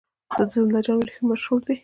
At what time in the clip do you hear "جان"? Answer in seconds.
0.85-0.97